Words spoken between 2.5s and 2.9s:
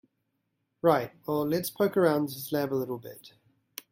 lab a